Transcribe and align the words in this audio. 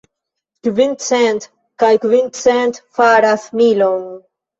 Kvin 0.67 0.93
cent 1.07 1.45
kaj 1.83 1.91
kvin 2.05 2.31
cent 2.39 2.81
faras 3.01 3.45
milon. 3.61 4.09